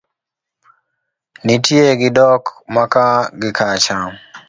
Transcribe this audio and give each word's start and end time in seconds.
nitie 1.45 1.85
gi 1.99 2.09
dok 2.17 2.43
maka 2.75 3.05
gi 3.39 3.49
kacha 3.57 3.97